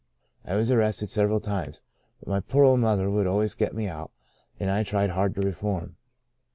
[0.43, 1.83] I was arrested several times,
[2.19, 4.09] but my poor old mother would always get me out,
[4.59, 5.95] and I tried hard to reform.